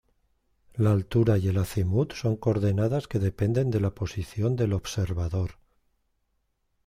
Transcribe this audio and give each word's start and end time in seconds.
La 0.85 0.93
altura 0.97 1.35
y 1.41 1.47
el 1.51 1.59
acimut 1.63 2.13
son 2.21 2.35
coordenadas 2.45 3.07
que 3.07 3.19
dependen 3.19 3.69
de 3.69 3.79
la 3.81 3.93
posición 3.93 4.55
del 4.55 4.73
observador. 4.73 5.59